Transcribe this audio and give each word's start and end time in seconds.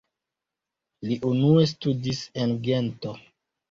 Li 1.11 1.19
unue 1.33 1.69
studis 1.75 2.27
en 2.43 2.61
Gento. 2.69 3.19